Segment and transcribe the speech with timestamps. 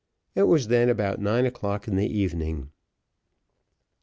[0.33, 2.71] It was then about nine o'clock in the evening.